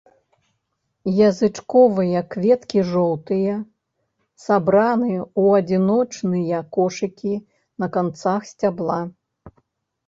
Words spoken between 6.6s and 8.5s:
кошыкі на канцах